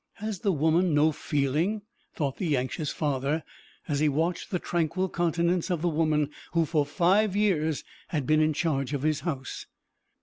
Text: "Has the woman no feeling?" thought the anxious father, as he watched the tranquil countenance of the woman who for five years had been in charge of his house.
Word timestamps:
"Has 0.13 0.39
the 0.39 0.51
woman 0.51 0.95
no 0.95 1.11
feeling?" 1.11 1.83
thought 2.15 2.37
the 2.37 2.57
anxious 2.57 2.89
father, 2.91 3.43
as 3.87 3.99
he 3.99 4.09
watched 4.09 4.49
the 4.49 4.57
tranquil 4.57 5.07
countenance 5.07 5.69
of 5.69 5.83
the 5.83 5.89
woman 5.89 6.31
who 6.53 6.65
for 6.65 6.87
five 6.87 7.35
years 7.35 7.83
had 8.07 8.25
been 8.25 8.41
in 8.41 8.53
charge 8.53 8.93
of 8.95 9.03
his 9.03 9.19
house. 9.19 9.67